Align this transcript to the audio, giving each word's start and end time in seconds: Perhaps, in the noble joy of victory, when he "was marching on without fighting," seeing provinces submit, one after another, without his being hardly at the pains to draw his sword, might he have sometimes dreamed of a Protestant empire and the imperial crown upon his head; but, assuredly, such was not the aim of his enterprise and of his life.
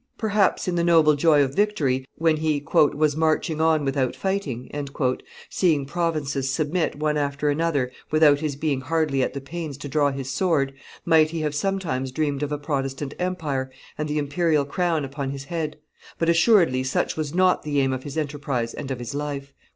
Perhaps, 0.17 0.67
in 0.67 0.73
the 0.73 0.83
noble 0.83 1.13
joy 1.13 1.43
of 1.43 1.53
victory, 1.53 2.07
when 2.15 2.37
he 2.37 2.59
"was 2.73 3.15
marching 3.15 3.61
on 3.61 3.85
without 3.85 4.15
fighting," 4.15 4.67
seeing 5.47 5.85
provinces 5.85 6.49
submit, 6.51 6.95
one 6.95 7.17
after 7.17 7.51
another, 7.51 7.91
without 8.09 8.39
his 8.39 8.55
being 8.55 8.81
hardly 8.81 9.21
at 9.21 9.35
the 9.35 9.39
pains 9.39 9.77
to 9.77 9.87
draw 9.87 10.09
his 10.09 10.31
sword, 10.31 10.73
might 11.05 11.29
he 11.29 11.41
have 11.41 11.53
sometimes 11.53 12.09
dreamed 12.11 12.41
of 12.41 12.51
a 12.51 12.57
Protestant 12.57 13.13
empire 13.19 13.69
and 13.95 14.09
the 14.09 14.17
imperial 14.17 14.65
crown 14.65 15.05
upon 15.05 15.29
his 15.29 15.43
head; 15.43 15.77
but, 16.17 16.29
assuredly, 16.29 16.83
such 16.83 17.15
was 17.15 17.35
not 17.35 17.61
the 17.61 17.79
aim 17.79 17.93
of 17.93 18.01
his 18.01 18.17
enterprise 18.17 18.73
and 18.73 18.89
of 18.89 18.97
his 18.97 19.13
life. 19.13 19.53